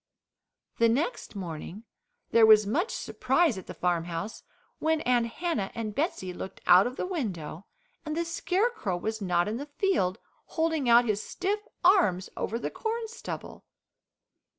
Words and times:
The 0.79 0.89
next 0.89 1.35
morning 1.35 1.83
there 2.31 2.47
was 2.47 2.65
much 2.65 2.89
surprise 2.91 3.55
at 3.59 3.67
the 3.67 3.75
farmhouse, 3.75 4.41
when 4.79 5.01
Aunt 5.01 5.27
Hannah 5.27 5.71
and 5.75 5.93
Betsey 5.93 6.33
looked 6.33 6.59
out 6.65 6.87
of 6.87 6.95
the 6.95 7.05
window 7.05 7.67
and 8.03 8.17
the 8.17 8.25
Scarecrow 8.25 8.97
was 8.97 9.21
not 9.21 9.47
in 9.47 9.57
the 9.57 9.67
field 9.67 10.17
holding 10.45 10.89
out 10.89 11.05
his 11.05 11.21
stiff 11.21 11.59
arms 11.83 12.31
over 12.35 12.57
the 12.57 12.71
corn 12.71 13.07
stubble. 13.09 13.63